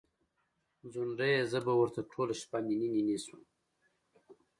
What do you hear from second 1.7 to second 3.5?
ورته ټوله شپه نینې نینې شوم